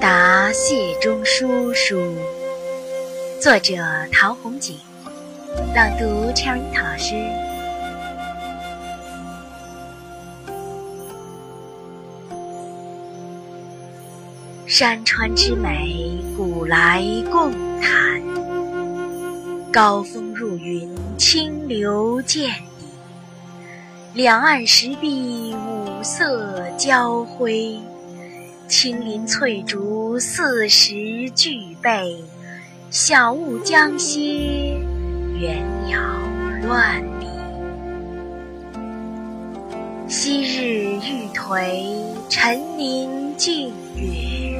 [0.00, 2.00] 答谢中书书，
[3.38, 3.74] 作者
[4.10, 4.74] 陶弘景，
[5.74, 7.14] 朗读 Cherry 老师。
[14.66, 18.22] 山川之美，古来共谈。
[19.70, 22.48] 高峰入云，清流见
[22.78, 22.86] 底。
[24.14, 27.78] 两岸石壁，五色交辉。
[28.70, 32.22] 青林翠竹，四时俱备；
[32.88, 34.20] 晓雾将歇，
[35.40, 36.00] 猿鸟
[36.68, 37.28] 乱鸣。
[40.08, 41.84] 昔日玉颓，
[42.28, 44.56] 陈年净月。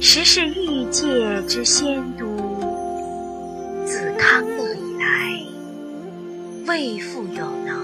[0.00, 2.26] 时是欲界之仙都。
[3.86, 5.40] 自康乐以来，
[6.66, 7.83] 未复有能